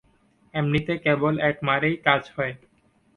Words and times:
এমনিতে 0.53 0.93
কেবল 0.97 1.33
এক 1.41 1.57
মারেই 1.63 1.95
কাজ 2.05 2.21
হয়। 2.35 2.53